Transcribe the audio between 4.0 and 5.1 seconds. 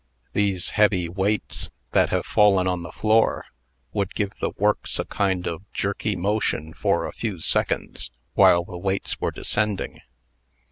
give the works a